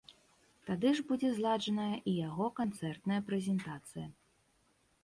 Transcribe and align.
Тады 0.69 0.93
ж 0.99 1.03
будзе 1.09 1.29
зладжаная 1.35 1.91
і 2.09 2.15
яго 2.29 2.49
канцэртная 2.61 3.21
прэзентацыя. 3.31 4.07